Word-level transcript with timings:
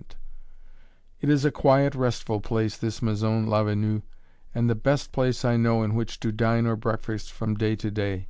[Illustration: 0.00 0.20
RODIN] 0.54 0.66
It 1.20 1.28
is 1.34 1.44
a 1.44 1.50
quiet, 1.52 1.94
restful 1.94 2.40
place, 2.40 2.78
this 2.78 3.02
Maison 3.02 3.44
Lavenue, 3.46 4.00
and 4.54 4.70
the 4.70 4.74
best 4.74 5.12
place 5.12 5.44
I 5.44 5.58
know 5.58 5.82
in 5.82 5.94
which 5.94 6.18
to 6.20 6.32
dine 6.32 6.64
or 6.66 6.74
breakfast 6.76 7.30
from 7.30 7.54
day 7.54 7.76
to 7.76 7.90
day. 7.90 8.28